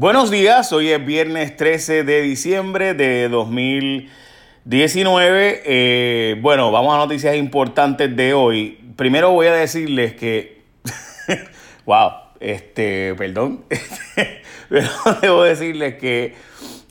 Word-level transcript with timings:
Buenos 0.00 0.30
días, 0.30 0.72
hoy 0.72 0.90
es 0.90 1.04
viernes 1.04 1.56
13 1.56 2.04
de 2.04 2.22
diciembre 2.22 2.94
de 2.94 3.28
2019. 3.28 5.62
Eh, 5.64 6.38
bueno, 6.40 6.70
vamos 6.70 6.94
a 6.94 6.98
noticias 6.98 7.34
importantes 7.34 8.14
de 8.14 8.32
hoy. 8.32 8.78
Primero 8.94 9.32
voy 9.32 9.48
a 9.48 9.54
decirles 9.54 10.14
que, 10.14 10.62
wow, 11.84 12.12
este, 12.38 13.16
perdón, 13.16 13.64
pero 14.68 14.88
debo 15.20 15.42
decirles 15.42 15.96
que, 15.96 16.36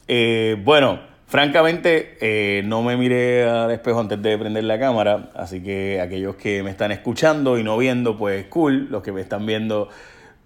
eh, 0.10 0.58
bueno, 0.66 1.00
francamente 1.28 2.18
eh, 2.20 2.62
no 2.66 2.84
me 2.84 2.98
miré 2.98 3.46
al 3.46 3.72
espejo 3.72 4.02
antes 4.02 4.22
de 4.22 4.38
prender 4.38 4.66
la 4.66 4.78
cámara, 4.80 5.32
así 5.34 5.64
que 5.64 6.02
aquellos 6.02 6.36
que 6.36 6.62
me 6.62 6.72
están 6.72 6.92
escuchando 6.92 7.58
y 7.58 7.64
no 7.64 7.78
viendo, 7.78 8.18
pues 8.18 8.48
cool, 8.48 8.90
los 8.90 9.02
que 9.02 9.14
me 9.14 9.22
están 9.22 9.46
viendo 9.46 9.88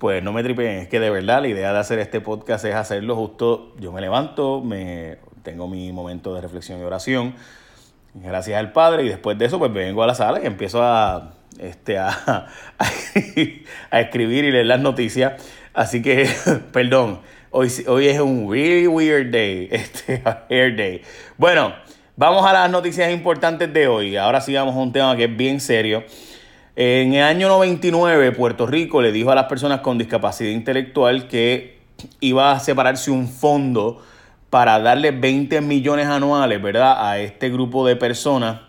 pues 0.01 0.23
no 0.23 0.33
me 0.33 0.41
tripen, 0.41 0.79
es 0.79 0.87
que 0.87 0.99
de 0.99 1.11
verdad 1.11 1.43
la 1.43 1.47
idea 1.47 1.71
de 1.71 1.77
hacer 1.77 1.99
este 1.99 2.21
podcast 2.21 2.65
es 2.65 2.73
hacerlo 2.73 3.15
justo, 3.15 3.75
yo 3.79 3.91
me 3.91 4.01
levanto, 4.01 4.59
me 4.59 5.19
tengo 5.43 5.67
mi 5.67 5.91
momento 5.91 6.33
de 6.33 6.41
reflexión 6.41 6.79
y 6.79 6.83
oración, 6.83 7.35
gracias 8.15 8.57
al 8.57 8.71
Padre, 8.71 9.03
y 9.03 9.09
después 9.09 9.37
de 9.37 9.45
eso 9.45 9.59
pues 9.59 9.71
vengo 9.71 10.01
a 10.01 10.07
la 10.07 10.15
sala 10.15 10.39
y 10.41 10.47
empiezo 10.47 10.81
a, 10.81 11.35
este, 11.59 11.99
a, 11.99 12.09
a, 13.91 14.01
escribir 14.01 14.43
y 14.43 14.51
leer 14.51 14.65
las 14.65 14.79
noticias, 14.79 15.33
así 15.75 16.01
que, 16.01 16.27
perdón, 16.73 17.19
hoy, 17.51 17.71
hoy 17.85 18.07
es 18.07 18.19
un 18.19 18.51
really 18.51 18.87
weird 18.87 19.29
day, 19.29 19.69
este, 19.71 20.23
hair 20.49 20.75
day. 20.75 21.03
Bueno, 21.37 21.75
vamos 22.15 22.43
a 22.43 22.53
las 22.53 22.71
noticias 22.71 23.11
importantes 23.11 23.71
de 23.71 23.87
hoy, 23.87 24.17
ahora 24.17 24.41
sí 24.41 24.51
vamos 24.55 24.75
a 24.75 24.79
un 24.79 24.91
tema 24.91 25.15
que 25.15 25.25
es 25.25 25.37
bien 25.37 25.59
serio. 25.59 26.03
En 26.75 27.13
el 27.13 27.23
año 27.23 27.49
99, 27.49 28.31
Puerto 28.31 28.65
Rico 28.65 29.01
le 29.01 29.11
dijo 29.11 29.29
a 29.31 29.35
las 29.35 29.45
personas 29.45 29.81
con 29.81 29.97
discapacidad 29.97 30.51
intelectual 30.51 31.27
que 31.27 31.79
iba 32.21 32.53
a 32.53 32.59
separarse 32.59 33.11
un 33.11 33.27
fondo 33.27 34.01
para 34.49 34.79
darle 34.79 35.11
20 35.11 35.59
millones 35.61 36.07
anuales, 36.07 36.61
¿verdad?, 36.61 37.09
a 37.09 37.19
este 37.19 37.49
grupo 37.49 37.85
de 37.85 37.97
personas 37.97 38.61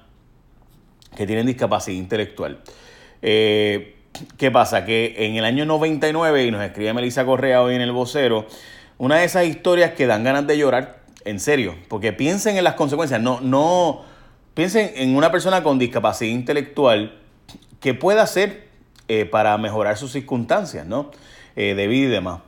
que 1.17 1.27
tienen 1.27 1.47
discapacidad 1.47 1.97
intelectual. 1.97 2.61
Eh, 3.21 3.97
¿Qué 4.37 4.51
pasa? 4.51 4.85
Que 4.85 5.15
en 5.19 5.37
el 5.37 5.45
año 5.45 5.65
99, 5.65 6.45
y 6.45 6.51
nos 6.51 6.63
escribe 6.63 6.93
Melissa 6.93 7.25
Correa 7.25 7.63
hoy 7.63 7.77
en 7.77 7.81
el 7.83 7.93
vocero, 7.93 8.47
una 8.99 9.17
de 9.17 9.25
esas 9.25 9.47
historias 9.47 9.93
que 9.93 10.07
dan 10.07 10.25
ganas 10.25 10.47
de 10.47 10.59
llorar, 10.59 11.03
en 11.25 11.39
serio, 11.39 11.77
porque 11.89 12.13
piensen 12.13 12.57
en 12.57 12.65
las 12.65 12.75
consecuencias, 12.75 13.21
no, 13.21 13.41
no, 13.41 14.03
piensen 14.55 14.91
en 14.97 15.15
una 15.15 15.31
persona 15.31 15.63
con 15.63 15.79
discapacidad 15.79 16.33
intelectual 16.33 17.22
que 17.83 17.93
pueda 17.93 18.23
hacer 18.23 18.69
eh, 19.09 19.27
para 19.27 19.59
mejorar 19.59 19.99
sus 19.99 20.13
circunstancias, 20.13 20.87
¿no? 20.87 21.11
Eh, 21.57 21.75
de 21.75 21.87
vida 21.89 22.07
y 22.07 22.11
demás. 22.11 22.41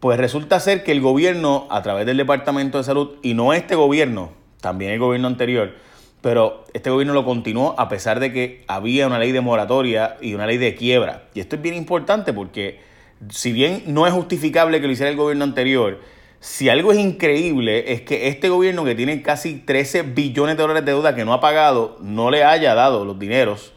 Pues 0.00 0.18
resulta 0.18 0.58
ser 0.58 0.82
que 0.82 0.90
el 0.90 1.02
gobierno, 1.02 1.68
a 1.70 1.82
través 1.82 2.06
del 2.06 2.16
Departamento 2.16 2.78
de 2.78 2.84
Salud, 2.84 3.18
y 3.22 3.34
no 3.34 3.52
este 3.52 3.74
gobierno, 3.74 4.32
también 4.60 4.90
el 4.90 4.98
gobierno 4.98 5.28
anterior, 5.28 5.74
pero 6.22 6.64
este 6.72 6.90
gobierno 6.90 7.12
lo 7.12 7.24
continuó 7.24 7.74
a 7.78 7.88
pesar 7.88 8.18
de 8.18 8.32
que 8.32 8.64
había 8.66 9.06
una 9.06 9.18
ley 9.18 9.32
de 9.32 9.42
moratoria 9.42 10.16
y 10.20 10.32
una 10.34 10.46
ley 10.46 10.56
de 10.56 10.74
quiebra. 10.74 11.24
Y 11.34 11.40
esto 11.40 11.56
es 11.56 11.62
bien 11.62 11.74
importante 11.74 12.32
porque 12.32 12.80
si 13.28 13.52
bien 13.52 13.84
no 13.86 14.06
es 14.06 14.14
justificable 14.14 14.80
que 14.80 14.86
lo 14.86 14.92
hiciera 14.92 15.10
el 15.10 15.16
gobierno 15.16 15.44
anterior, 15.44 16.00
si 16.40 16.70
algo 16.70 16.92
es 16.92 16.98
increíble 16.98 17.92
es 17.92 18.00
que 18.00 18.28
este 18.28 18.48
gobierno 18.48 18.84
que 18.84 18.94
tiene 18.94 19.20
casi 19.20 19.56
13 19.56 20.02
billones 20.02 20.56
de 20.56 20.62
dólares 20.62 20.84
de 20.86 20.92
deuda 20.92 21.14
que 21.14 21.26
no 21.26 21.34
ha 21.34 21.40
pagado, 21.40 21.98
no 22.00 22.30
le 22.30 22.44
haya 22.44 22.74
dado 22.74 23.04
los 23.04 23.18
dineros 23.18 23.74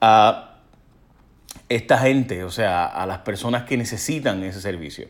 a 0.00 0.48
esta 1.68 1.98
gente, 1.98 2.44
o 2.44 2.50
sea, 2.50 2.86
a 2.86 3.06
las 3.06 3.18
personas 3.18 3.64
que 3.64 3.76
necesitan 3.76 4.42
ese 4.42 4.60
servicio. 4.60 5.08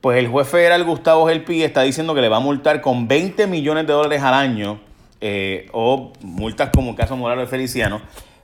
Pues 0.00 0.18
el 0.18 0.28
juez 0.28 0.48
federal 0.48 0.82
Gustavo 0.84 1.28
Gelpi 1.28 1.62
está 1.62 1.82
diciendo 1.82 2.14
que 2.14 2.22
le 2.22 2.28
va 2.28 2.38
a 2.38 2.40
multar 2.40 2.80
con 2.80 3.06
20 3.06 3.46
millones 3.46 3.86
de 3.86 3.92
dólares 3.92 4.22
al 4.22 4.32
año 4.32 4.80
eh, 5.20 5.68
o 5.72 6.12
multas 6.22 6.70
como 6.74 6.90
el 6.90 6.96
caso 6.96 7.16
Morales 7.16 7.50
Feliciano 7.50 8.00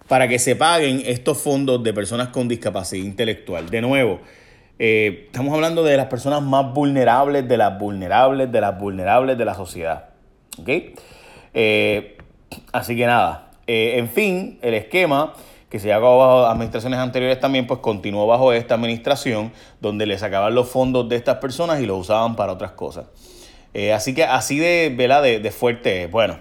para 0.07 0.29
que 0.29 0.39
se 0.39 0.55
paguen 0.55 1.03
estos 1.07 1.39
fondos 1.39 1.83
de 1.83 1.95
personas 1.95 2.29
con 2.29 2.47
discapacidad 2.47 3.03
intelectual. 3.03 3.71
De 3.71 3.81
nuevo, 3.81 4.21
eh, 4.79 5.25
estamos 5.27 5.55
hablando 5.55 5.83
de 5.83 5.97
las 5.97 6.07
personas 6.07 6.43
más 6.43 6.75
vulnerables, 6.75 7.49
de 7.49 7.57
las 7.57 7.79
vulnerables, 7.79 8.53
de 8.53 8.61
las 8.61 8.79
vulnerables 8.79 9.39
de 9.39 9.45
la 9.47 9.55
sociedad. 9.55 10.11
¿Ok? 10.61 10.69
Eh, 11.55 12.19
así 12.71 12.95
que 12.95 13.07
nada, 13.07 13.51
en 13.67 14.11
fin, 14.11 14.59
el 14.61 14.75
esquema 14.75 15.33
que 15.69 15.81
se 15.81 15.89
llevó 15.89 16.19
bajo 16.19 16.47
administraciones 16.47 16.99
anteriores 16.99 17.41
también, 17.41 17.67
pues 17.67 17.81
continuó 17.81 18.27
bajo 18.27 18.53
esta 18.53 18.75
administración, 18.75 19.53
donde 19.81 20.07
le 20.07 20.19
sacaban 20.19 20.55
los 20.55 20.69
fondos 20.69 21.09
de 21.09 21.17
estas 21.17 21.37
personas 21.37 21.81
y 21.81 21.87
los 21.87 21.99
usaban 21.99 22.37
para 22.37 22.53
otras 22.53 22.73
cosas. 22.73 23.07
Eh, 23.75 23.93
así 23.93 24.15
que 24.15 24.25
así 24.25 24.59
de, 24.59 24.91
De, 24.91 25.41
de 25.41 25.51
fuerte, 25.51 26.07
bueno, 26.07 26.39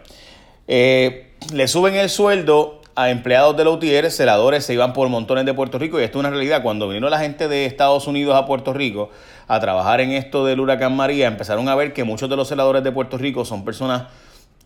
eh, 0.67 1.33
le 1.53 1.67
suben 1.67 1.95
el 1.95 2.09
sueldo 2.09 2.81
a 2.95 3.09
empleados 3.09 3.57
de 3.57 3.65
la 3.65 3.71
UTIER, 3.71 4.09
celadores 4.09 4.63
se 4.63 4.73
iban 4.73 4.93
por 4.93 5.09
montones 5.09 5.45
de 5.45 5.53
Puerto 5.53 5.77
Rico 5.77 5.99
y 5.99 6.03
esto 6.03 6.17
es 6.17 6.19
una 6.21 6.29
realidad. 6.29 6.63
Cuando 6.63 6.87
vino 6.87 7.09
la 7.09 7.19
gente 7.19 7.49
de 7.49 7.65
Estados 7.65 8.07
Unidos 8.07 8.35
a 8.35 8.45
Puerto 8.45 8.73
Rico 8.73 9.09
a 9.47 9.59
trabajar 9.59 9.99
en 9.99 10.11
esto 10.11 10.45
del 10.45 10.61
huracán 10.61 10.95
María, 10.95 11.27
empezaron 11.27 11.67
a 11.67 11.75
ver 11.75 11.91
que 11.91 12.05
muchos 12.05 12.29
de 12.29 12.37
los 12.37 12.47
celadores 12.47 12.83
de 12.83 12.91
Puerto 12.93 13.17
Rico 13.17 13.43
son 13.43 13.65
personas 13.65 14.03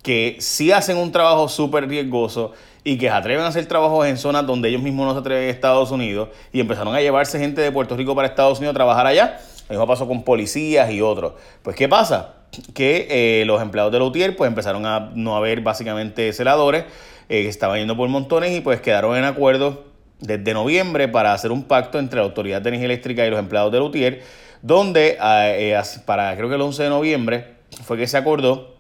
que 0.02 0.38
sí 0.40 0.72
hacen 0.72 0.98
un 0.98 1.12
trabajo 1.12 1.50
súper 1.50 1.88
riesgoso 1.88 2.54
y 2.84 2.98
que 2.98 3.08
se 3.08 3.14
atreven 3.14 3.44
a 3.44 3.48
hacer 3.48 3.66
trabajos 3.66 4.08
en 4.08 4.18
zonas 4.18 4.48
donde 4.48 4.70
ellos 4.70 4.82
mismos 4.82 5.06
no 5.06 5.14
se 5.14 5.20
atreven 5.20 5.44
en 5.44 5.50
Estados 5.50 5.92
Unidos 5.92 6.30
y 6.54 6.60
empezaron 6.60 6.96
a 6.96 7.02
llevarse 7.02 7.40
gente 7.40 7.62
de 7.62 7.72
Puerto 7.72 7.96
Rico 7.98 8.16
para 8.16 8.28
Estados 8.28 8.60
Unidos 8.60 8.74
a 8.74 8.76
trabajar 8.76 9.06
allá. 9.06 9.40
Lo 9.68 9.74
mismo 9.74 9.88
pasó 9.88 10.08
con 10.08 10.24
policías 10.24 10.90
y 10.92 11.02
otros. 11.02 11.34
Pues, 11.62 11.76
¿qué 11.76 11.88
pasa? 11.88 12.36
Que 12.74 13.08
eh, 13.10 13.46
los 13.46 13.62
empleados 13.62 13.92
de 13.92 14.00
Lutier 14.00 14.36
pues 14.36 14.48
empezaron 14.48 14.86
a 14.86 15.12
no 15.14 15.36
haber 15.36 15.62
básicamente 15.62 16.34
celadores 16.34 16.86
eh, 17.28 17.44
que 17.44 17.50
estaban 17.50 17.78
yendo 17.78 17.96
por 17.96 18.10
montones 18.10 18.58
y 18.58 18.62
pues 18.62 18.82
quedaron 18.82 19.16
en 19.16 19.26
acuerdo 19.26 19.84
desde 20.20 20.54
noviembre 20.54 21.08
para 21.08 21.34
hacer 21.34 21.52
un 21.52 21.64
pacto 21.64 22.00
entre 22.00 22.20
la 22.20 22.26
Autoridad 22.26 22.62
de 22.62 22.70
Energía 22.70 22.88
Eléctrica 22.88 23.26
y 23.26 23.30
los 23.30 23.40
empleados 23.40 23.72
de 23.72 23.78
Lutier, 23.78 24.24
donde 24.64 25.18
eh, 25.22 25.80
para 26.06 26.36
creo 26.36 26.50
que 26.50 26.56
el 26.56 26.62
11 26.62 26.84
de 26.84 26.90
noviembre 26.90 27.56
fue 27.84 27.98
que 27.98 28.08
se 28.08 28.18
acordó 28.18 28.79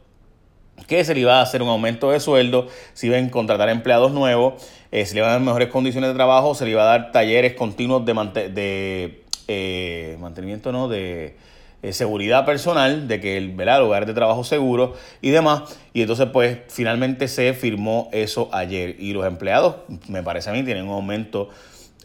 que 0.90 1.06
se 1.06 1.14
le 1.14 1.22
iba 1.22 1.40
a 1.40 1.42
hacer 1.44 1.62
un 1.62 1.70
aumento 1.70 2.10
de 2.10 2.20
sueldo, 2.20 2.68
se 2.94 3.08
iban 3.08 3.28
a 3.28 3.32
contratar 3.32 3.70
empleados 3.70 4.12
nuevos, 4.12 4.56
eh, 4.92 5.06
se 5.06 5.14
le 5.14 5.20
iban 5.20 5.30
a 5.30 5.34
dar 5.34 5.42
mejores 5.42 5.70
condiciones 5.70 6.10
de 6.10 6.16
trabajo, 6.16 6.56
se 6.56 6.66
le 6.66 6.72
iba 6.72 6.82
a 6.82 6.86
dar 6.86 7.12
talleres 7.12 7.54
continuos 7.54 8.04
de, 8.04 9.22
eh, 9.48 10.18
mantenimiento, 10.20 10.72
¿no? 10.72 10.88
De 10.88 11.36
eh, 11.84 11.94
seguridad 11.94 12.44
personal, 12.44 13.08
de 13.08 13.22
que 13.22 13.38
el 13.38 13.56
lugar 13.56 14.08
de 14.08 14.16
trabajo 14.16 14.44
seguro 14.44 14.96
y 15.22 15.30
demás. 15.30 15.78
Y 15.94 16.02
entonces, 16.02 16.28
pues, 16.34 16.58
finalmente 16.70 17.28
se 17.28 17.54
firmó 17.54 18.10
eso 18.12 18.50
ayer. 18.52 18.96
Y 19.00 19.14
los 19.14 19.28
empleados, 19.28 19.76
me 20.08 20.24
parece 20.24 20.50
a 20.50 20.54
mí, 20.54 20.64
tienen 20.64 20.88
un 20.88 20.96
aumento 20.96 21.50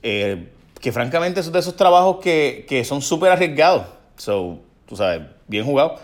que 0.03 0.93
francamente 0.93 1.43
son 1.43 1.55
de 1.55 1.61
esos 1.61 1.77
trabajos 1.77 2.19
que, 2.23 2.67
que 2.69 2.85
son 2.85 3.01
súper 3.01 3.33
arriesgados. 3.33 3.87
So, 4.19 4.59
tú 4.85 4.95
sabes, 4.95 5.23
bien 5.49 5.65
jugado. 5.65 5.97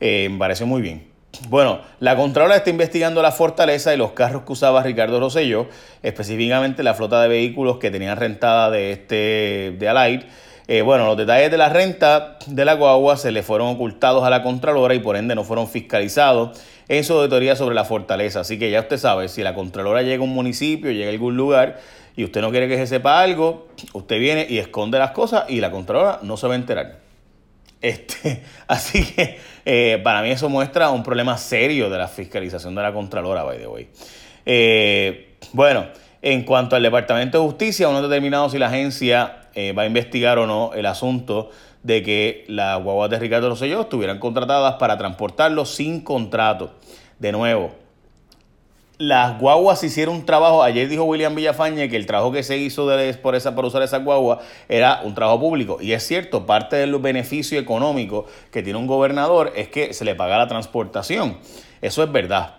me 0.00 0.36
parece 0.36 0.64
muy 0.64 0.82
bien. 0.82 1.15
Bueno, 1.48 1.80
la 2.00 2.16
Contralora 2.16 2.56
está 2.56 2.70
investigando 2.70 3.22
la 3.22 3.32
fortaleza 3.32 3.94
y 3.94 3.96
los 3.96 4.12
carros 4.12 4.42
que 4.42 4.52
usaba 4.52 4.82
Ricardo 4.82 5.20
Rosselló, 5.20 5.66
específicamente 6.02 6.82
la 6.82 6.94
flota 6.94 7.22
de 7.22 7.28
vehículos 7.28 7.78
que 7.78 7.90
tenían 7.90 8.16
rentada 8.16 8.70
de 8.70 8.92
este 8.92 9.76
de 9.78 9.88
Alight. 9.88 10.24
Eh, 10.68 10.82
bueno, 10.82 11.06
los 11.06 11.16
detalles 11.16 11.50
de 11.50 11.58
la 11.58 11.68
renta 11.68 12.38
de 12.46 12.64
la 12.64 12.74
guagua 12.74 13.16
se 13.16 13.30
le 13.30 13.42
fueron 13.42 13.68
ocultados 13.68 14.24
a 14.24 14.30
la 14.30 14.42
Contralora 14.42 14.94
y 14.94 14.98
por 14.98 15.16
ende 15.16 15.34
no 15.34 15.44
fueron 15.44 15.68
fiscalizados 15.68 16.58
en 16.88 17.04
su 17.04 17.14
auditoría 17.14 17.54
sobre 17.54 17.74
la 17.74 17.84
fortaleza. 17.84 18.40
Así 18.40 18.58
que 18.58 18.70
ya 18.70 18.80
usted 18.80 18.98
sabe, 18.98 19.28
si 19.28 19.42
la 19.42 19.54
Contralora 19.54 20.02
llega 20.02 20.22
a 20.22 20.24
un 20.24 20.34
municipio, 20.34 20.90
llega 20.90 21.06
a 21.06 21.12
algún 21.12 21.36
lugar 21.36 21.78
y 22.16 22.24
usted 22.24 22.40
no 22.40 22.50
quiere 22.50 22.66
que 22.66 22.76
se 22.76 22.86
sepa 22.86 23.20
algo, 23.20 23.68
usted 23.92 24.18
viene 24.18 24.46
y 24.48 24.58
esconde 24.58 24.98
las 24.98 25.12
cosas 25.12 25.44
y 25.48 25.60
la 25.60 25.70
Contralora 25.70 26.18
no 26.22 26.36
se 26.36 26.48
va 26.48 26.54
a 26.54 26.56
enterar. 26.56 27.05
Este, 27.86 28.42
así 28.66 29.04
que 29.04 29.38
eh, 29.64 30.00
para 30.02 30.20
mí 30.20 30.30
eso 30.30 30.48
muestra 30.48 30.90
un 30.90 31.04
problema 31.04 31.38
serio 31.38 31.88
de 31.88 31.96
la 31.96 32.08
fiscalización 32.08 32.74
de 32.74 32.82
la 32.82 32.92
Contralora, 32.92 33.44
by 33.44 33.58
the 33.58 33.66
way. 33.68 33.88
Eh, 34.44 35.36
bueno, 35.52 35.86
en 36.20 36.42
cuanto 36.42 36.74
al 36.74 36.82
Departamento 36.82 37.38
de 37.38 37.46
Justicia, 37.46 37.88
uno 37.88 37.98
ha 37.98 38.02
determinado 38.02 38.50
si 38.50 38.58
la 38.58 38.66
agencia 38.66 39.42
eh, 39.54 39.72
va 39.72 39.82
a 39.82 39.86
investigar 39.86 40.38
o 40.38 40.48
no 40.48 40.72
el 40.74 40.84
asunto 40.84 41.50
de 41.84 42.02
que 42.02 42.44
las 42.48 42.82
guaguas 42.82 43.08
de 43.08 43.20
Ricardo 43.20 43.50
Rosselló 43.50 43.82
estuvieran 43.82 44.18
contratadas 44.18 44.74
para 44.74 44.98
transportarlo 44.98 45.64
sin 45.64 46.00
contrato. 46.00 46.74
De 47.20 47.30
nuevo, 47.30 47.72
las 48.98 49.38
guaguas 49.38 49.82
hicieron 49.84 50.16
un 50.16 50.26
trabajo, 50.26 50.62
ayer 50.62 50.88
dijo 50.88 51.04
William 51.04 51.34
Villafañe 51.34 51.88
que 51.88 51.96
el 51.96 52.06
trabajo 52.06 52.32
que 52.32 52.42
se 52.42 52.56
hizo 52.56 52.86
de, 52.88 53.12
por, 53.14 53.34
esa, 53.34 53.54
por 53.54 53.64
usar 53.64 53.82
esa 53.82 53.98
guagua 53.98 54.40
era 54.68 55.02
un 55.04 55.14
trabajo 55.14 55.40
público. 55.40 55.78
Y 55.80 55.92
es 55.92 56.06
cierto, 56.06 56.46
parte 56.46 56.76
del 56.76 56.96
beneficio 56.98 57.58
económico 57.58 58.26
que 58.50 58.62
tiene 58.62 58.78
un 58.78 58.86
gobernador 58.86 59.52
es 59.54 59.68
que 59.68 59.92
se 59.92 60.04
le 60.04 60.14
paga 60.14 60.38
la 60.38 60.48
transportación. 60.48 61.38
Eso 61.82 62.02
es 62.02 62.10
verdad. 62.10 62.54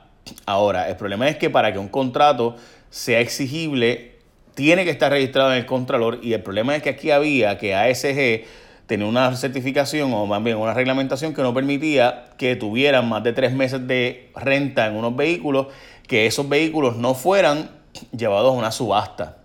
Ahora, 0.46 0.90
el 0.90 0.96
problema 0.96 1.28
es 1.28 1.38
que 1.38 1.50
para 1.50 1.74
que 1.74 1.80
un 1.80 1.88
contrato 1.88 2.56
sea 2.90 3.20
exigible, 3.20 4.18
tiene 4.54 4.86
que 4.86 4.92
estar 4.92 5.12
registrado 5.12 5.52
en 5.52 5.60
el 5.60 5.66
Contralor 5.66 6.20
y 6.24 6.34
el 6.34 6.42
problema 6.42 6.76
es 6.76 6.82
que 6.82 6.90
aquí 6.90 7.12
había 7.12 7.60
que 7.60 7.76
ASG 7.76 8.46
tenía 8.88 9.06
una 9.06 9.36
certificación 9.36 10.12
o 10.14 10.26
más 10.26 10.44
bien 10.44 10.58
una 10.58 10.74
reglamentación 10.74 11.34
que 11.34 11.44
no 11.44 11.54
permitía 11.54 12.30
que 12.38 12.56
tuvieran 12.56 13.08
más 13.08 13.22
de 13.24 13.34
tres 13.34 13.54
meses 13.54 13.86
de 13.86 14.32
renta 14.36 14.88
en 14.88 14.96
unos 14.96 15.16
vehículos, 15.16 15.68
que 16.08 16.26
esos 16.26 16.48
vehículos 16.48 16.96
no 16.96 17.14
fueran 17.14 17.70
llevados 18.16 18.54
a 18.54 18.58
una 18.58 18.72
subasta, 18.72 19.38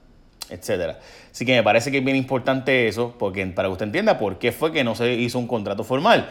etcétera. 0.48 0.98
Así 1.30 1.44
que 1.44 1.54
me 1.54 1.62
parece 1.62 1.90
que 1.90 1.98
es 1.98 2.04
bien 2.04 2.16
importante 2.16 2.88
eso, 2.88 3.14
porque 3.18 3.44
para 3.46 3.68
que 3.68 3.72
usted 3.72 3.86
entienda 3.86 4.18
por 4.18 4.38
qué 4.38 4.52
fue 4.52 4.72
que 4.72 4.84
no 4.84 4.94
se 4.94 5.12
hizo 5.14 5.38
un 5.38 5.46
contrato 5.46 5.84
formal. 5.84 6.30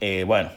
Eh, 0.00 0.24
bueno, 0.26 0.50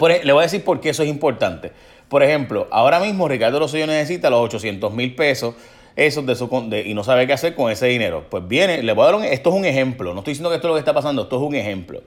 le 0.00 0.32
voy 0.32 0.40
a 0.40 0.42
decir 0.42 0.64
por 0.64 0.80
qué 0.80 0.90
eso 0.90 1.02
es 1.02 1.08
importante. 1.08 1.72
Por 2.08 2.22
ejemplo, 2.22 2.68
ahora 2.70 3.00
mismo 3.00 3.28
Ricardo 3.28 3.58
Rosselló 3.58 3.86
necesita 3.86 4.30
los 4.30 4.40
800 4.40 4.92
mil 4.92 5.14
pesos 5.14 5.54
esos 5.96 6.26
de 6.26 6.34
su, 6.34 6.48
y 6.84 6.94
no 6.94 7.04
sabe 7.04 7.26
qué 7.26 7.32
hacer 7.32 7.54
con 7.54 7.70
ese 7.70 7.86
dinero. 7.86 8.26
Pues 8.28 8.46
viene, 8.46 8.82
le 8.82 8.92
voy 8.92 9.02
a 9.02 9.06
dar 9.06 9.14
un, 9.16 9.24
esto 9.24 9.50
es 9.50 9.56
un 9.56 9.64
ejemplo, 9.64 10.12
no 10.12 10.20
estoy 10.20 10.32
diciendo 10.32 10.50
que 10.50 10.56
esto 10.56 10.68
es 10.68 10.70
lo 10.70 10.74
que 10.74 10.80
está 10.80 10.92
pasando, 10.92 11.22
esto 11.22 11.36
es 11.36 11.42
un 11.42 11.54
ejemplo. 11.54 12.02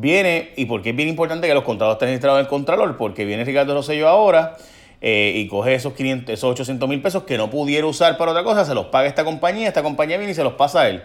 Viene, 0.00 0.52
y 0.56 0.66
porque 0.66 0.90
es 0.90 0.96
bien 0.96 1.08
importante 1.08 1.48
que 1.48 1.54
los 1.54 1.64
contratos 1.64 1.94
estén 1.94 2.08
registrados 2.08 2.38
en 2.38 2.44
el 2.44 2.48
Contralor, 2.48 2.96
porque 2.96 3.24
viene 3.24 3.44
Ricardo 3.44 3.74
Rosselló 3.74 4.08
ahora 4.08 4.56
eh, 5.00 5.32
y 5.34 5.48
coge 5.48 5.74
esos, 5.74 5.92
500, 5.92 6.32
esos 6.32 6.50
800 6.50 6.88
mil 6.88 7.02
pesos 7.02 7.24
que 7.24 7.36
no 7.36 7.50
pudiera 7.50 7.86
usar 7.86 8.16
para 8.16 8.30
otra 8.30 8.44
cosa, 8.44 8.64
se 8.64 8.74
los 8.74 8.86
paga 8.86 9.08
esta 9.08 9.24
compañía, 9.24 9.66
esta 9.66 9.82
compañía 9.82 10.16
viene 10.16 10.32
y 10.32 10.34
se 10.34 10.44
los 10.44 10.52
pasa 10.54 10.82
a 10.82 10.88
él. 10.88 11.02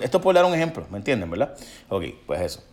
Esto 0.00 0.20
puede 0.20 0.36
dar 0.36 0.46
un 0.46 0.54
ejemplo, 0.54 0.86
¿me 0.90 0.98
entienden, 0.98 1.30
verdad? 1.30 1.54
Ok, 1.90 2.04
pues 2.26 2.40
eso. 2.40 2.64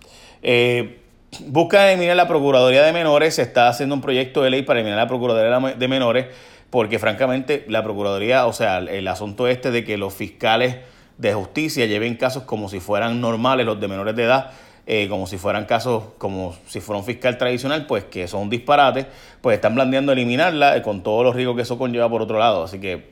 Eh, 0.42 1.00
Busca 1.39 1.89
eliminar 1.89 2.18
la 2.18 2.27
Procuraduría 2.27 2.83
de 2.83 2.92
Menores. 2.92 3.36
Se 3.36 3.42
está 3.42 3.69
haciendo 3.69 3.95
un 3.95 4.01
proyecto 4.01 4.42
de 4.42 4.50
ley 4.50 4.63
para 4.63 4.80
eliminar 4.80 5.00
la 5.00 5.07
Procuraduría 5.07 5.75
de 5.77 5.88
Menores 5.88 6.27
porque 6.69 7.00
francamente 7.00 7.65
la 7.68 7.83
Procuraduría, 7.83 8.45
o 8.47 8.54
sea, 8.54 8.80
el 8.80 9.07
asunto 9.07 9.47
este 9.47 9.71
de 9.71 9.83
que 9.83 9.97
los 9.97 10.13
fiscales 10.13 10.77
de 11.18 11.33
justicia 11.33 11.86
lleven 11.86 12.15
casos 12.15 12.44
como 12.44 12.69
si 12.69 12.80
fueran 12.80 13.21
normales, 13.21 13.65
los 13.65 13.80
de 13.80 13.88
menores 13.88 14.15
de 14.15 14.24
edad, 14.24 14.51
eh, 14.88 15.07
como 15.10 15.28
si 15.28 15.38
fueran 15.38 15.66
casos, 15.66 16.04
como 16.18 16.56
si 16.68 16.80
fuera 16.81 17.00
un 17.00 17.06
fiscal 17.06 17.38
tradicional, 17.38 17.86
pues 17.86 18.06
que 18.06 18.28
son 18.28 18.44
un 18.44 18.50
disparate, 18.50 19.06
pues 19.42 19.56
están 19.56 19.75
planteando 19.75 20.12
eliminarla 20.12 20.78
eh, 20.78 20.81
con 20.81 21.04
todos 21.04 21.24
los 21.24 21.36
riesgos 21.36 21.56
que 21.56 21.62
eso 21.62 21.78
conlleva 21.78 22.10
por 22.10 22.22
otro 22.22 22.39
lado. 22.39 22.63
Así 22.63 22.80
que 22.80 23.12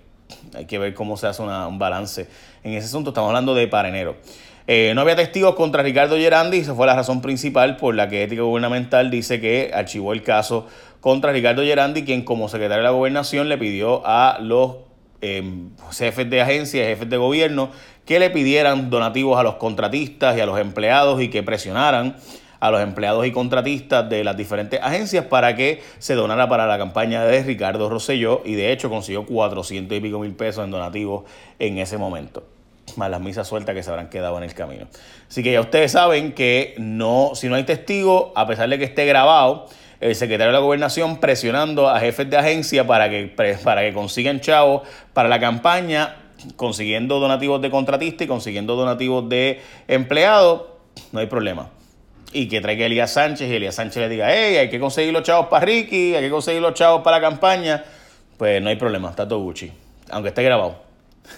hay 0.56 0.66
que 0.66 0.80
ver 0.80 0.94
cómo 0.94 1.18
se 1.18 1.28
hace 1.28 1.42
un 1.42 1.80
balance 1.80 2.28
en 2.64 2.74
ese 2.74 2.88
asunto. 2.88 3.12
Estamos 3.12 3.30
hablando 3.30 3.54
de 3.54 3.68
para 3.68 3.90
enero. 3.90 4.18
Eh, 4.72 4.92
no 4.94 5.02
había 5.02 5.16
testigos 5.16 5.56
contra 5.56 5.82
Ricardo 5.82 6.16
Gerandi 6.16 6.58
y 6.58 6.60
esa 6.60 6.76
fue 6.76 6.86
la 6.86 6.96
razón 6.96 7.22
principal 7.22 7.78
por 7.78 7.96
la 7.96 8.08
que 8.08 8.24
Ética 8.24 8.44
Gubernamental 8.44 9.10
dice 9.10 9.42
que 9.42 9.72
archivó 9.74 10.14
el 10.14 10.22
caso 10.22 10.68
contra 11.02 11.32
Ricardo 11.32 11.64
Gerandi, 11.64 12.04
quien 12.04 12.24
como 12.24 12.50
secretario 12.50 12.84
de 12.84 12.84
la 12.84 12.92
Gobernación 12.92 13.50
le 13.50 13.58
pidió 13.58 14.04
a 14.06 14.38
los 14.40 14.76
em, 15.22 15.70
jefes 15.92 16.30
de 16.30 16.42
agencias, 16.42 16.88
jefes 16.88 17.10
de 17.10 17.18
gobierno, 17.18 17.72
que 18.06 18.20
le 18.20 18.30
pidieran 18.30 18.90
donativos 18.90 19.40
a 19.40 19.44
los 19.44 19.56
contratistas 19.56 20.38
y 20.38 20.42
a 20.42 20.46
los 20.46 20.60
empleados 20.60 21.22
y 21.22 21.30
que 21.30 21.44
presionaran 21.44 22.16
a 22.60 22.72
los 22.72 22.82
empleados 22.82 23.26
y 23.26 23.32
contratistas 23.32 24.10
de 24.10 24.24
las 24.24 24.36
diferentes 24.36 24.80
agencias 24.82 25.26
para 25.26 25.56
que 25.56 25.82
se 26.00 26.16
donara 26.16 26.50
para 26.50 26.68
la 26.68 26.78
campaña 26.78 27.24
de 27.24 27.44
Ricardo 27.44 27.90
Rosselló 27.90 28.42
y 28.44 28.56
de 28.56 28.72
hecho 28.72 28.90
consiguió 28.90 29.26
400 29.26 29.98
y 29.98 30.02
pico 30.02 30.20
mil 30.20 30.34
pesos 30.34 30.66
en 30.66 30.72
donativos 30.72 31.24
en 31.58 31.78
ese 31.78 31.98
momento 31.98 32.44
más 32.98 33.10
las 33.10 33.22
misas 33.22 33.48
sueltas 33.48 33.76
que 33.76 33.84
se 33.84 33.90
habrán 33.90 34.10
quedado 34.10 34.38
en 34.38 34.44
el 34.44 34.54
camino. 34.54 34.88
Así 35.28 35.44
que 35.44 35.52
ya 35.52 35.62
ustedes 35.62 35.92
saben 35.92 36.34
que 36.34 36.76
no, 36.78 37.32
si 37.36 37.48
no 37.48 37.56
hay 37.56 37.64
testigo, 37.64 38.34
a 38.36 38.48
pesar 38.48 38.70
de 38.70 38.78
que 38.78 38.86
esté 38.86 39.06
grabado, 39.06 39.68
el 40.00 40.16
secretario 40.16 40.48
de 40.48 40.54
la 40.54 40.60
gobernación 40.60 41.20
presionando 41.20 41.90
a 41.90 42.00
jefes 42.00 42.30
de 42.30 42.38
agencia 42.38 42.88
para 42.88 43.10
que, 43.10 43.34
para 43.64 43.82
que 43.82 43.94
consigan 43.94 44.40
chavos 44.40 44.88
para 45.14 45.28
la 45.28 45.40
campaña, 45.40 46.16
consiguiendo 46.56 47.20
donativos 47.20 47.62
de 47.62 47.70
contratistas 47.70 48.26
y 48.26 48.28
consiguiendo 48.28 48.76
donativos 48.76 49.28
de 49.28 49.62
empleados, 49.88 50.64
no 51.12 51.20
hay 51.20 51.28
problema. 51.28 51.70
Y 52.32 52.48
que 52.48 52.62
traiga 52.62 52.86
Elías 52.86 53.12
Sánchez 53.12 53.50
y 53.50 53.56
Elías 53.56 53.76
Sánchez 53.76 53.98
le 54.04 54.10
diga, 54.10 54.28
hey, 54.32 54.58
hay 54.58 54.70
que 54.70 54.80
conseguir 54.80 55.12
los 55.12 55.24
chavos 55.24 55.48
para 55.48 55.66
Ricky, 55.66 56.16
hay 56.16 56.24
que 56.24 56.30
conseguir 56.30 56.62
los 56.62 56.74
chavos 56.74 57.02
para 57.02 57.18
la 57.18 57.22
campaña, 57.22 57.84
pues 58.38 58.62
no 58.62 58.70
hay 58.70 58.76
problema, 58.76 59.10
está 59.10 59.28
todo 59.28 59.40
Gucci, 59.40 59.72
aunque 60.12 60.30
esté 60.30 60.44
grabado. 60.44 60.89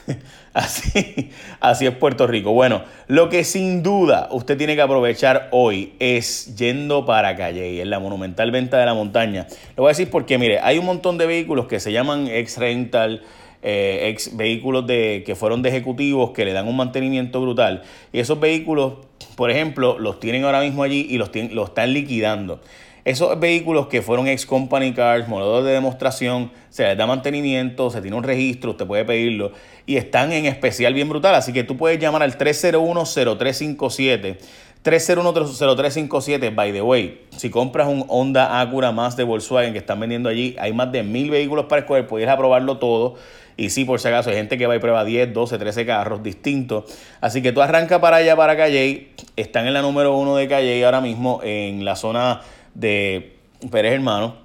Así, 0.54 1.30
así 1.62 1.86
es 1.86 1.96
Puerto 1.96 2.28
Rico. 2.28 2.52
Bueno, 2.52 2.84
lo 3.08 3.30
que 3.30 3.46
sin 3.46 3.84
duda 3.84 4.28
usted 4.32 4.58
tiene 4.58 4.76
que 4.76 4.82
aprovechar 4.82 5.48
hoy 5.52 5.94
es 6.00 6.58
yendo 6.58 7.06
para 7.06 7.38
Calle, 7.38 7.82
en 7.82 7.90
la 7.90 8.00
monumental 8.00 8.52
venta 8.52 8.78
de 8.78 8.86
la 8.86 8.94
montaña. 8.94 9.48
Le 9.50 9.76
voy 9.78 9.86
a 9.86 9.90
decir 9.90 10.10
porque, 10.10 10.38
mire, 10.38 10.60
hay 10.60 10.78
un 10.78 10.86
montón 10.86 11.18
de 11.18 11.26
vehículos 11.26 11.68
que 11.68 11.80
se 11.80 11.94
llaman 11.94 12.28
ex 12.28 12.58
rental, 12.58 13.24
eh, 13.62 14.10
ex 14.10 14.36
vehículos 14.36 14.86
de, 14.86 15.24
que 15.26 15.36
fueron 15.36 15.62
de 15.62 15.70
ejecutivos 15.70 16.32
que 16.32 16.44
le 16.44 16.52
dan 16.52 16.68
un 16.68 16.76
mantenimiento 16.76 17.40
brutal. 17.40 17.84
Y 18.12 18.20
esos 18.20 18.38
vehículos, 18.38 18.96
por 19.38 19.52
ejemplo, 19.52 20.00
los 20.00 20.20
tienen 20.20 20.44
ahora 20.44 20.60
mismo 20.60 20.84
allí 20.84 21.08
y 21.10 21.18
los, 21.18 21.32
los 21.34 21.70
están 21.70 21.94
liquidando. 21.94 22.60
Esos 23.04 23.40
vehículos 23.40 23.88
que 23.88 24.04
fueron 24.04 24.28
ex 24.28 24.46
company 24.46 24.94
cars, 24.94 25.28
modelos 25.28 25.66
de 25.66 25.72
demostración, 25.72 26.52
se 26.70 26.84
les 26.84 26.96
da 26.96 27.08
mantenimiento, 27.08 27.90
se 27.90 28.00
tiene 28.02 28.16
un 28.16 28.22
registro, 28.24 28.70
usted 28.72 28.86
puede 28.86 29.06
pedirlo 29.06 29.54
y 29.88 29.98
están 29.98 30.32
en 30.32 30.46
especial 30.46 30.94
bien 30.94 31.10
brutal. 31.10 31.34
Así 31.34 31.52
que 31.52 31.64
tú 31.64 31.78
puedes 31.78 31.98
llamar 32.00 32.22
al 32.22 32.38
301-0357. 32.38 34.38
301-0357, 34.84 36.56
by 36.56 36.74
the 36.74 36.82
way, 36.82 37.22
si 37.38 37.52
compras 37.52 37.88
un 37.88 38.04
Honda 38.08 38.60
Acura 38.60 38.92
más 38.92 39.16
de 39.16 39.24
Volkswagen 39.24 39.74
que 39.74 39.80
están 39.80 40.00
vendiendo 40.00 40.28
allí, 40.28 40.56
hay 40.60 40.74
más 40.74 40.92
de 40.92 41.04
mil 41.04 41.30
vehículos 41.30 41.66
para 41.66 41.82
escoger, 41.82 42.08
puedes 42.08 42.28
aprobarlo 42.28 42.78
todo. 42.78 43.14
Y 43.58 43.70
sí, 43.70 43.86
por 43.86 44.00
si 44.00 44.08
acaso, 44.08 44.32
hay 44.32 44.38
gente 44.38 44.58
que 44.58 44.66
va 44.66 44.76
y 44.76 44.80
prueba 44.80 45.06
10, 45.06 45.34
12, 45.34 45.60
13 45.60 45.86
carros 45.86 46.24
distintos. 46.24 46.86
Así 47.20 47.44
que 47.44 47.52
tú 47.52 47.62
arranca 47.62 48.02
para 48.02 48.18
allá, 48.18 48.36
para 48.36 48.58
Calle. 48.58 49.10
Están 49.36 49.68
en 49.68 49.74
la 49.74 49.84
número 49.84 50.16
uno 50.16 50.36
de 50.36 50.48
Calle 50.48 50.84
ahora 50.84 51.02
mismo, 51.02 51.42
en 51.44 51.86
la 51.86 51.96
zona 51.96 52.42
de 52.74 53.38
Pérez 53.70 53.94
Hermano. 53.94 54.36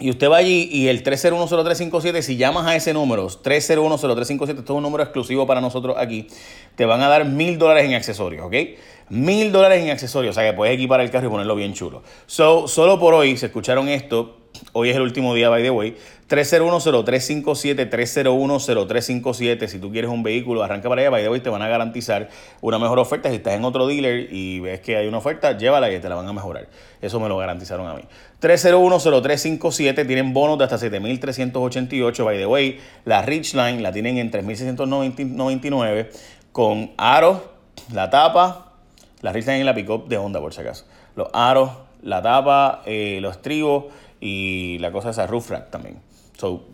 Y 0.00 0.10
usted 0.10 0.28
va 0.28 0.38
allí 0.38 0.68
y 0.72 0.88
el 0.88 1.04
3010357, 1.04 2.20
si 2.22 2.36
llamas 2.36 2.66
a 2.66 2.74
ese 2.74 2.92
número, 2.92 3.28
3010357, 3.28 4.58
esto 4.58 4.72
es 4.72 4.76
un 4.76 4.82
número 4.82 5.04
exclusivo 5.04 5.46
para 5.46 5.60
nosotros 5.60 5.96
aquí, 5.96 6.26
te 6.74 6.84
van 6.84 7.00
a 7.00 7.08
dar 7.08 7.24
mil 7.26 7.58
dólares 7.58 7.84
en 7.84 7.94
accesorios, 7.94 8.44
¿ok? 8.44 8.54
Mil 9.10 9.52
dólares 9.52 9.84
en 9.84 9.90
accesorios, 9.90 10.36
o 10.36 10.40
sea 10.40 10.50
que 10.50 10.56
puedes 10.56 10.74
equipar 10.74 11.00
el 11.00 11.10
carro 11.10 11.28
y 11.28 11.30
ponerlo 11.30 11.54
bien 11.54 11.74
chulo. 11.74 12.02
So, 12.26 12.66
solo 12.66 12.98
por 12.98 13.14
hoy, 13.14 13.36
se 13.36 13.46
escucharon 13.46 13.88
esto, 13.88 14.36
hoy 14.72 14.90
es 14.90 14.96
el 14.96 15.02
último 15.02 15.34
día, 15.34 15.48
by 15.48 15.62
the 15.62 15.70
way, 15.70 15.96
3010357, 16.28 17.90
3010357. 17.90 19.68
Si 19.68 19.78
tú 19.78 19.92
quieres 19.92 20.10
un 20.10 20.22
vehículo, 20.22 20.62
arranca 20.62 20.88
para 20.88 21.02
allá, 21.02 21.10
by 21.10 21.22
the 21.22 21.28
way, 21.28 21.40
te 21.40 21.50
van 21.50 21.62
a 21.62 21.68
garantizar 21.68 22.30
una 22.60 22.78
mejor 22.78 22.98
oferta. 22.98 23.28
Si 23.28 23.36
estás 23.36 23.54
en 23.54 23.64
otro 23.64 23.86
dealer 23.86 24.32
y 24.32 24.60
ves 24.60 24.80
que 24.80 24.96
hay 24.96 25.06
una 25.06 25.18
oferta, 25.18 25.56
llévala 25.56 25.92
y 25.92 25.98
te 26.00 26.08
la 26.08 26.14
van 26.14 26.26
a 26.26 26.32
mejorar. 26.32 26.68
Eso 27.00 27.20
me 27.20 27.28
lo 27.28 27.36
garantizaron 27.36 27.86
a 27.86 27.94
mí. 27.94 28.02
3010357 28.40 30.06
tienen 30.06 30.32
bonos 30.32 30.58
de 30.58 30.64
hasta 30.64 30.78
7388, 30.78 32.24
by 32.24 32.38
the 32.38 32.46
way. 32.46 32.80
La 33.04 33.22
Ridgeline 33.22 33.82
la 33.82 33.92
tienen 33.92 34.18
en 34.18 34.30
3699 34.30 36.10
con 36.52 36.92
aros, 36.96 37.40
la 37.92 38.08
tapa, 38.10 38.72
la 39.20 39.32
Ridgeline 39.32 39.60
y 39.60 39.64
la 39.64 39.74
pickup 39.74 40.08
de 40.08 40.16
Honda, 40.16 40.40
por 40.40 40.54
si 40.54 40.60
acaso. 40.62 40.86
Los 41.16 41.28
aros, 41.32 41.70
la 42.02 42.22
tapa, 42.22 42.82
eh, 42.86 43.18
los 43.20 43.36
estribos 43.36 43.84
y 44.20 44.78
la 44.78 44.92
cosa 44.92 45.10
esa 45.10 45.26
roof 45.26 45.50
rack 45.50 45.70
también. 45.70 45.98
So, 46.38 46.64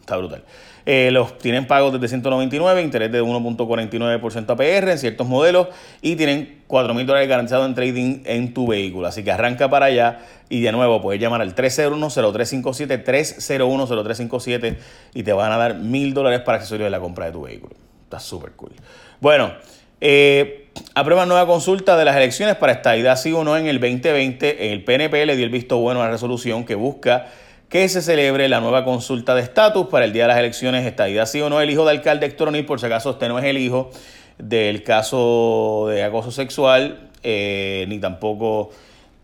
está 0.00 0.16
brutal. 0.16 0.44
Eh, 0.86 1.10
los 1.10 1.38
tienen 1.38 1.66
pagos 1.66 1.92
desde 1.92 2.08
199, 2.08 2.82
interés 2.82 3.12
de 3.12 3.22
1.49% 3.22 4.50
APR 4.50 4.90
en 4.90 4.98
ciertos 4.98 5.26
modelos 5.26 5.68
y 6.00 6.16
tienen 6.16 6.62
4 6.66 6.94
mil 6.94 7.06
dólares 7.06 7.28
garantizados 7.28 7.66
en 7.68 7.74
trading 7.74 8.22
en 8.24 8.54
tu 8.54 8.66
vehículo. 8.66 9.06
Así 9.06 9.22
que 9.22 9.30
arranca 9.30 9.68
para 9.68 9.86
allá 9.86 10.20
y 10.48 10.60
de 10.62 10.72
nuevo 10.72 11.02
puedes 11.02 11.20
llamar 11.20 11.42
al 11.42 11.54
301-0357, 11.54 13.04
301-0357 13.04 14.78
y 15.14 15.22
te 15.22 15.32
van 15.32 15.52
a 15.52 15.58
dar 15.58 15.76
mil 15.76 16.14
dólares 16.14 16.40
para 16.40 16.56
accesorios 16.56 16.86
de 16.86 16.90
la 16.90 17.00
compra 17.00 17.26
de 17.26 17.32
tu 17.32 17.42
vehículo. 17.42 17.74
Está 18.04 18.18
súper 18.18 18.52
cool. 18.52 18.72
Bueno, 19.20 19.52
eh, 20.00 20.68
aprueba 20.94 21.26
nueva 21.26 21.46
consulta 21.46 21.96
de 21.96 22.04
las 22.04 22.16
elecciones 22.16 22.56
para 22.56 22.72
estadidad 22.72 23.16
sí 23.16 23.32
o 23.32 23.44
no 23.44 23.56
en 23.56 23.66
el 23.66 23.80
2020. 23.80 24.72
El 24.72 24.84
PNP 24.84 25.26
le 25.26 25.36
dio 25.36 25.44
el 25.44 25.50
visto 25.50 25.78
bueno 25.78 26.00
a 26.02 26.06
la 26.06 26.10
resolución 26.10 26.64
que 26.64 26.74
busca 26.74 27.26
que 27.70 27.88
se 27.88 28.02
celebre 28.02 28.48
la 28.48 28.60
nueva 28.60 28.84
consulta 28.84 29.36
de 29.36 29.42
estatus 29.42 29.86
para 29.86 30.04
el 30.04 30.12
día 30.12 30.24
de 30.24 30.28
las 30.28 30.38
elecciones, 30.38 30.84
estadidad 30.84 31.26
sí 31.26 31.40
o 31.40 31.48
no, 31.48 31.60
el 31.60 31.70
hijo 31.70 31.84
de 31.84 31.92
alcalde 31.92 32.26
Héctor 32.26 32.48
O'Neill, 32.48 32.66
por 32.66 32.80
si 32.80 32.86
acaso 32.86 33.10
usted 33.10 33.28
no 33.28 33.38
es 33.38 33.44
el 33.44 33.58
hijo 33.58 33.92
del 34.38 34.82
caso 34.82 35.86
de 35.88 36.02
acoso 36.02 36.32
sexual, 36.32 37.10
eh, 37.22 37.84
ni 37.88 38.00
tampoco 38.00 38.70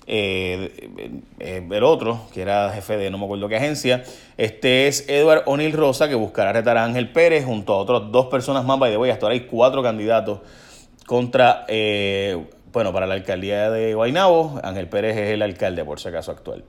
eh, 0.06 0.70
eh, 1.40 1.68
el 1.68 1.82
otro, 1.82 2.20
que 2.32 2.42
era 2.42 2.70
jefe 2.70 2.96
de 2.96 3.10
no 3.10 3.18
me 3.18 3.24
acuerdo 3.24 3.48
qué 3.48 3.56
agencia. 3.56 4.04
Este 4.36 4.86
es 4.86 5.08
Edward 5.08 5.42
O'Neill 5.46 5.72
Rosa, 5.72 6.08
que 6.08 6.14
buscará 6.14 6.52
retar 6.52 6.76
a 6.76 6.84
Ángel 6.84 7.10
Pérez 7.10 7.44
junto 7.44 7.72
a 7.72 7.78
otras 7.78 8.12
dos 8.12 8.26
personas 8.26 8.64
más. 8.64 8.78
By 8.78 8.92
the 8.92 8.96
way, 8.96 9.10
hasta 9.10 9.26
ahora 9.26 9.34
hay 9.34 9.40
cuatro 9.40 9.82
candidatos 9.82 10.38
contra, 11.06 11.64
bueno, 12.72 12.92
para 12.92 13.06
la 13.06 13.14
alcaldía 13.14 13.70
de 13.70 13.94
Guaynabo. 13.94 14.60
Ángel 14.62 14.88
Pérez 14.88 15.16
es 15.16 15.30
el 15.30 15.42
alcalde, 15.42 15.84
por 15.84 16.00
si 16.00 16.08
acaso, 16.08 16.30
actual. 16.30 16.64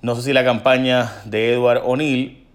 No 0.00 0.14
sé 0.14 0.22
si 0.22 0.32
la 0.32 0.44
campaña 0.44 1.12
de 1.24 1.54
Edward 1.54 1.82
O'Neill 1.84 2.46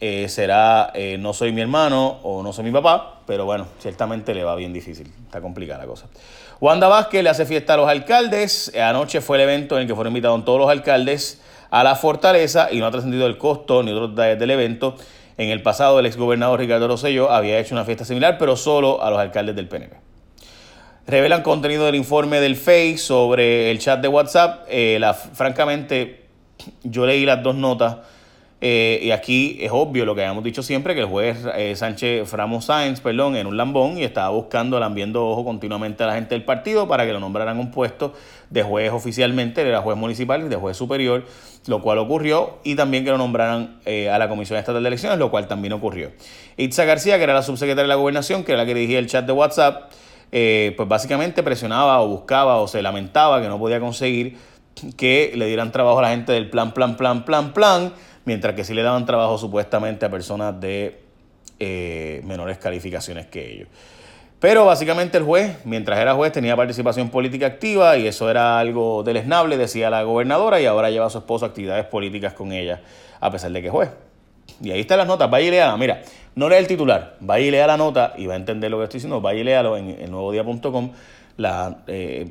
eh, 0.00 0.28
será 0.28 0.90
eh, 0.94 1.16
No 1.18 1.32
soy 1.32 1.52
mi 1.52 1.60
hermano 1.60 2.20
o 2.22 2.42
No 2.42 2.52
soy 2.52 2.64
mi 2.64 2.70
papá. 2.70 3.20
pero 3.26 3.44
bueno, 3.44 3.66
ciertamente 3.80 4.34
le 4.34 4.44
va 4.44 4.54
bien 4.54 4.72
difícil. 4.72 5.12
Está 5.24 5.40
complicada 5.40 5.80
la 5.80 5.86
cosa. 5.86 6.06
Wanda 6.60 6.86
Vázquez 6.86 7.24
le 7.24 7.30
hace 7.30 7.46
fiesta 7.46 7.74
a 7.74 7.76
los 7.76 7.88
alcaldes. 7.88 8.72
Anoche 8.76 9.20
fue 9.20 9.38
el 9.38 9.42
evento 9.42 9.76
en 9.76 9.82
el 9.82 9.88
que 9.88 9.94
fueron 9.94 10.12
invitados 10.12 10.44
todos 10.44 10.60
los 10.60 10.70
alcaldes 10.70 11.40
a 11.70 11.82
la 11.82 11.96
fortaleza 11.96 12.68
y 12.70 12.78
no 12.78 12.86
ha 12.86 12.90
trascendido 12.90 13.26
el 13.26 13.38
costo 13.38 13.82
ni 13.82 13.90
otros 13.90 14.10
detalles 14.10 14.38
del 14.38 14.50
evento. 14.50 14.94
En 15.38 15.48
el 15.48 15.62
pasado, 15.62 15.98
el 15.98 16.06
exgobernador 16.06 16.60
Ricardo 16.60 16.86
Rosselló 16.86 17.32
había 17.32 17.58
hecho 17.58 17.74
una 17.74 17.84
fiesta 17.84 18.04
similar, 18.04 18.36
pero 18.38 18.54
solo 18.54 19.02
a 19.02 19.10
los 19.10 19.18
alcaldes 19.18 19.56
del 19.56 19.66
PNP. 19.66 19.96
Revelan 21.04 21.42
contenido 21.42 21.84
del 21.84 21.96
informe 21.96 22.40
del 22.40 22.54
FEI 22.54 22.96
sobre 22.96 23.72
el 23.72 23.80
chat 23.80 24.00
de 24.00 24.06
WhatsApp. 24.06 24.66
Eh, 24.68 25.00
francamente, 25.32 26.26
yo 26.84 27.06
leí 27.06 27.26
las 27.26 27.42
dos 27.42 27.56
notas 27.56 27.96
eh, 28.60 29.00
y 29.02 29.10
aquí 29.10 29.58
es 29.60 29.72
obvio 29.72 30.04
lo 30.04 30.14
que 30.14 30.20
habíamos 30.20 30.44
dicho 30.44 30.62
siempre, 30.62 30.94
que 30.94 31.00
el 31.00 31.06
juez 31.06 31.44
eh, 31.56 31.74
Sánchez 31.74 32.28
Framos 32.28 32.66
Sáenz, 32.66 33.00
perdón, 33.00 33.34
en 33.34 33.48
un 33.48 33.56
lambón 33.56 33.98
y 33.98 34.04
estaba 34.04 34.28
buscando, 34.28 34.78
lambiendo 34.78 35.28
ojo 35.28 35.44
continuamente 35.44 36.04
a 36.04 36.06
la 36.06 36.14
gente 36.14 36.36
del 36.36 36.44
partido 36.44 36.86
para 36.86 37.04
que 37.04 37.12
lo 37.12 37.18
nombraran 37.18 37.58
un 37.58 37.72
puesto 37.72 38.14
de 38.50 38.62
juez 38.62 38.92
oficialmente, 38.92 39.60
era 39.60 39.80
juez 39.80 39.98
municipal 39.98 40.44
y 40.44 40.48
de 40.48 40.54
juez 40.54 40.76
superior, 40.76 41.26
lo 41.66 41.82
cual 41.82 41.98
ocurrió, 41.98 42.58
y 42.62 42.76
también 42.76 43.04
que 43.04 43.10
lo 43.10 43.18
nombraran 43.18 43.80
a 43.84 44.18
la 44.18 44.28
Comisión 44.28 44.56
Estatal 44.56 44.80
de 44.80 44.86
Elecciones, 44.86 45.18
lo 45.18 45.32
cual 45.32 45.48
también 45.48 45.72
ocurrió. 45.72 46.12
Itza 46.56 46.84
García, 46.84 47.16
que 47.16 47.24
era 47.24 47.34
la 47.34 47.42
subsecretaria 47.42 47.82
de 47.82 47.88
la 47.88 47.96
Gobernación, 47.96 48.44
que 48.44 48.52
era 48.52 48.62
la 48.62 48.66
que 48.66 48.74
dirigía 48.74 49.00
el 49.00 49.08
chat 49.08 49.26
de 49.26 49.32
WhatsApp, 49.32 49.90
pues 50.32 50.88
básicamente 50.88 51.42
presionaba 51.42 52.00
o 52.00 52.08
buscaba 52.08 52.56
o 52.56 52.66
se 52.66 52.80
lamentaba 52.80 53.42
que 53.42 53.48
no 53.48 53.58
podía 53.58 53.80
conseguir 53.80 54.38
que 54.96 55.32
le 55.36 55.46
dieran 55.46 55.70
trabajo 55.70 55.98
a 55.98 56.02
la 56.02 56.08
gente 56.08 56.32
del 56.32 56.48
plan, 56.48 56.72
plan, 56.72 56.96
plan, 56.96 57.24
plan, 57.24 57.52
plan 57.52 57.92
mientras 58.24 58.54
que 58.54 58.64
sí 58.64 58.74
le 58.74 58.82
daban 58.82 59.06
trabajo 59.06 59.38
supuestamente 59.38 60.06
a 60.06 60.10
personas 60.10 60.58
de 60.60 61.00
eh, 61.58 62.22
menores 62.24 62.58
calificaciones 62.58 63.26
que 63.26 63.52
ellos. 63.52 63.68
Pero 64.40 64.64
básicamente 64.64 65.18
el 65.18 65.24
juez, 65.24 65.58
mientras 65.64 66.00
era 66.00 66.14
juez, 66.14 66.32
tenía 66.32 66.56
participación 66.56 67.10
política 67.10 67.46
activa 67.46 67.96
y 67.96 68.08
eso 68.08 68.28
era 68.28 68.58
algo 68.58 69.04
deleznable, 69.04 69.56
decía 69.56 69.88
la 69.88 70.02
gobernadora, 70.02 70.60
y 70.60 70.66
ahora 70.66 70.90
lleva 70.90 71.06
a 71.06 71.10
su 71.10 71.18
esposo 71.18 71.46
actividades 71.46 71.86
políticas 71.86 72.32
con 72.32 72.50
ella, 72.50 72.80
a 73.20 73.30
pesar 73.30 73.52
de 73.52 73.62
que 73.62 73.70
juez. 73.70 73.90
Y 74.62 74.70
ahí 74.70 74.80
están 74.80 74.98
las 74.98 75.06
notas, 75.06 75.30
vaya 75.30 75.46
y 75.46 75.50
léala. 75.50 75.76
Mira, 75.76 76.02
no 76.34 76.48
lea 76.48 76.58
el 76.58 76.66
titular, 76.66 77.16
vaya 77.20 77.46
y 77.46 77.50
lea 77.50 77.66
la 77.66 77.76
nota 77.76 78.14
y 78.16 78.26
va 78.26 78.34
a 78.34 78.36
entender 78.36 78.70
lo 78.70 78.78
que 78.78 78.84
estoy 78.84 78.98
diciendo, 78.98 79.20
vaya 79.20 79.40
y 79.40 79.44
léalo 79.44 79.76
en 79.76 79.90
el 79.90 80.10
nuevodía.com. 80.10 80.90
La 81.36 81.78
eh, 81.86 82.30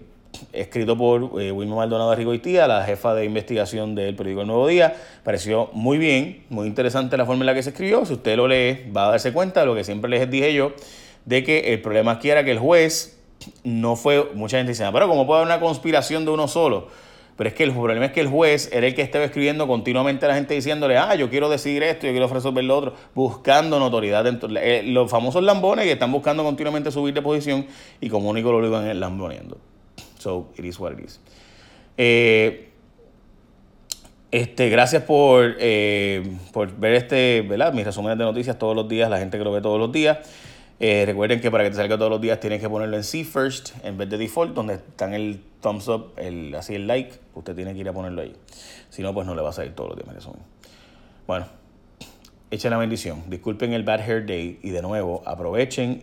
escrito 0.53 0.98
por 0.98 1.41
eh, 1.41 1.51
Wilma 1.51 1.75
Maldonado 1.75 2.15
Rigoitía, 2.15 2.68
la 2.68 2.84
jefa 2.84 3.13
de 3.13 3.25
investigación 3.25 3.96
del 3.96 4.15
periódico 4.15 4.41
El 4.41 4.48
Nuevo 4.48 4.68
Día. 4.68 4.96
Pareció 5.24 5.70
muy 5.74 5.98
bien, 5.98 6.44
muy 6.50 6.68
interesante 6.68 7.18
la 7.18 7.25
forma 7.25 7.41
en 7.41 7.48
la 7.48 7.53
que 7.53 7.63
se 7.63 7.70
escribió. 7.70 8.06
Si 8.06 8.13
usted 8.13 8.36
lo 8.36 8.48
lee, 8.48 8.91
va 8.96 9.08
a 9.08 9.12
darse 9.12 9.34
cuenta 9.34 9.62
de 9.62 9.65
lo 9.65 9.75
que 9.75 9.84
siempre 9.84 10.10
les 10.10 10.30
dije 10.30 10.53
yo, 10.53 10.74
de 11.25 11.44
que 11.44 11.74
el 11.74 11.82
problema 11.82 12.13
aquí 12.13 12.30
era 12.30 12.44
que 12.44 12.51
el 12.51 12.60
juez 12.60 13.20
no 13.63 13.96
fue, 13.96 14.32
mucha 14.34 14.58
gente 14.58 14.72
dice, 14.72 14.84
ah, 14.84 14.91
pero 14.91 15.08
¿cómo 15.08 15.25
puede 15.25 15.41
haber 15.41 15.53
una 15.53 15.60
conspiración 15.60 16.25
de 16.25 16.32
uno 16.32 16.48
solo? 16.48 16.88
Pero 17.41 17.50
es 17.50 17.55
que 17.55 17.63
el 17.63 17.71
problema 17.71 18.05
es 18.05 18.12
que 18.12 18.21
el 18.21 18.27
juez 18.27 18.69
era 18.71 18.86
el 18.86 18.93
que 18.93 19.01
estaba 19.01 19.25
escribiendo 19.25 19.65
continuamente 19.65 20.25
a 20.25 20.29
la 20.29 20.36
gente 20.36 20.53
diciéndole, 20.53 20.95
ah, 20.95 21.15
yo 21.15 21.27
quiero 21.27 21.50
decir 21.50 21.81
esto, 21.81 22.05
yo 22.05 22.12
quiero 22.12 22.27
resolver 22.27 22.63
lo 22.63 22.77
otro, 22.77 22.93
buscando 23.15 23.79
notoriedad. 23.79 24.24
Dentro, 24.24 24.48
eh, 24.57 24.83
los 24.83 25.10
famosos 25.10 25.41
lambones 25.41 25.86
que 25.86 25.93
están 25.93 26.12
buscando 26.12 26.43
continuamente 26.43 26.91
subir 26.91 27.15
de 27.15 27.24
posición 27.24 27.65
y 28.00 28.10
como 28.10 28.29
único 28.29 28.51
lo 28.51 28.67
iban 28.67 29.00
lamboneando. 29.00 29.57
So, 30.19 30.50
it 30.55 30.65
is 30.65 30.79
what 30.79 30.91
it 30.91 31.00
is. 31.00 31.19
Eh, 31.98 32.69
este, 34.29 34.69
gracias 34.69 35.01
por, 35.01 35.55
eh, 35.57 36.21
por 36.53 36.71
ver 36.77 36.93
este, 36.93 37.41
¿verdad? 37.41 37.74
mis 37.74 37.86
resúmenes 37.86 38.19
de 38.19 38.24
noticias 38.24 38.60
todos 38.60 38.75
los 38.75 38.88
días, 38.88 39.10
la 39.10 39.17
gente 39.17 39.39
que 39.39 39.43
lo 39.43 39.51
ve 39.51 39.62
todos 39.62 39.79
los 39.79 39.91
días. 39.91 40.19
Eh, 40.83 41.03
recuerden 41.05 41.39
que 41.39 41.51
para 41.51 41.63
que 41.63 41.69
te 41.69 41.75
salga 41.75 41.95
todos 41.95 42.09
los 42.09 42.19
días 42.19 42.39
tienes 42.39 42.59
que 42.59 42.67
ponerlo 42.67 42.97
en 42.97 43.03
See 43.03 43.23
First 43.23 43.69
en 43.83 44.00
vez 44.00 44.09
de 44.09 44.17
Default, 44.17 44.55
donde 44.55 44.73
están 44.73 45.13
el 45.13 45.39
thumbs 45.61 45.88
up, 45.88 46.13
el, 46.17 46.55
así 46.55 46.73
el 46.73 46.88
like, 46.88 47.19
usted 47.35 47.55
tiene 47.55 47.75
que 47.75 47.81
ir 47.81 47.88
a 47.88 47.93
ponerlo 47.93 48.23
ahí. 48.23 48.35
Si 48.89 49.03
no, 49.03 49.13
pues 49.13 49.27
no 49.27 49.35
le 49.35 49.43
va 49.43 49.50
a 49.50 49.53
salir 49.53 49.75
todos 49.75 49.91
los 49.91 49.97
días 49.97 50.07
mi 50.07 50.15
resumen. 50.15 50.41
Bueno, 51.27 51.45
echen 52.50 52.71
la 52.71 52.79
bendición. 52.79 53.21
Disculpen 53.27 53.73
el 53.73 53.83
Bad 53.83 54.00
Hair 54.00 54.25
Day 54.25 54.59
y 54.63 54.71
de 54.71 54.81
nuevo 54.81 55.21
aprovechen 55.27 56.01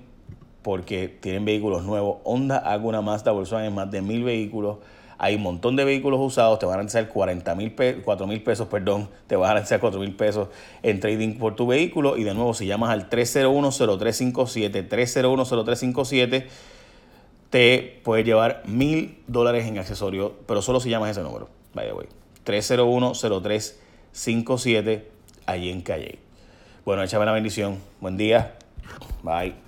porque 0.62 1.08
tienen 1.08 1.44
vehículos 1.44 1.82
nuevos. 1.82 2.18
Honda, 2.22 2.58
Aguna, 2.58 3.00
Mazda, 3.00 3.32
Volkswagen, 3.32 3.74
más 3.74 3.90
de 3.90 4.00
mil 4.00 4.22
vehículos. 4.22 4.78
Hay 5.18 5.34
un 5.34 5.42
montón 5.42 5.74
de 5.74 5.84
vehículos 5.84 6.20
usados, 6.20 6.60
te 6.60 6.66
van 6.66 6.74
a 6.74 6.76
garantizar 6.76 7.08
40 7.08 7.54
mil 7.56 7.74
4 8.04 8.26
mil 8.26 8.42
pesos, 8.42 8.68
perdón, 8.68 9.08
te 9.26 9.36
van 9.36 9.46
a 9.46 9.48
garantizar 9.48 9.80
4 9.80 10.00
mil 10.00 10.14
pesos 10.14 10.48
en 10.82 11.00
trading 11.00 11.38
por 11.38 11.56
tu 11.56 11.66
vehículo. 11.66 12.16
Y 12.16 12.22
de 12.22 12.34
nuevo, 12.34 12.54
si 12.54 12.66
llamas 12.66 12.90
al 12.90 13.10
301-0357, 13.10 14.88
301-0357, 14.88 16.46
te 17.50 18.00
puedes 18.04 18.24
llevar 18.24 18.62
mil 18.66 19.18
dólares 19.26 19.66
en 19.66 19.78
accesorios, 19.78 20.30
pero 20.46 20.62
solo 20.62 20.78
si 20.80 20.88
llamas 20.90 21.10
ese 21.10 21.22
número. 21.22 21.48
Vaya, 21.74 21.92
güey. 21.92 22.06
301-0357, 22.46 25.02
allí 25.46 25.70
en 25.70 25.80
Calle. 25.82 26.20
Bueno, 26.84 27.02
échame 27.02 27.26
la 27.26 27.32
bendición. 27.32 27.78
Buen 28.00 28.16
día. 28.16 28.54
Bye. 29.22 29.67